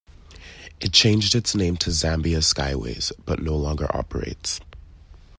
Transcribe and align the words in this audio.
It 0.79 0.93
changed 0.93 1.35
its 1.35 1.53
name 1.53 1.77
to 1.77 1.91
Zambia 1.91 2.39
Skyways, 2.41 3.11
but 3.23 3.39
no 3.43 3.55
longer 3.55 3.85
operates. 3.95 4.59